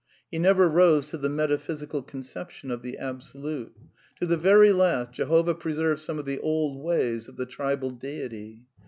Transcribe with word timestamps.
He 0.31 0.39
never 0.39 0.67
rose 0.67 1.09
to 1.09 1.17
the 1.19 1.27
metaphysicar 1.29 2.07
* 2.07 2.07
conception 2.07 2.71
of 2.71 2.81
the 2.81 2.97
Absolute. 2.97 3.77
To 4.15 4.25
the 4.25 4.35
very 4.35 4.71
last, 4.71 5.11
Jehovah 5.11 5.53
preserved 5.53 6.01
some 6.01 6.17
of 6.17 6.25
the 6.25 6.39
old^waj 6.39 7.29
^of 7.29 7.35
the 7.35 7.45
tribal 7.45 7.91
dej 7.91 8.31
ty. 8.31 8.61